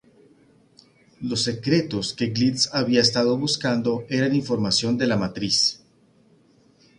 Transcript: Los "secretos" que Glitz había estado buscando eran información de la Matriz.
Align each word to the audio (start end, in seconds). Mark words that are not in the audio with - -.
Los 1.21 1.43
"secretos" 1.43 2.13
que 2.15 2.29
Glitz 2.31 2.71
había 2.73 3.01
estado 3.01 3.37
buscando 3.37 4.03
eran 4.09 4.33
información 4.33 4.97
de 4.97 5.05
la 5.05 5.15
Matriz. 5.15 5.83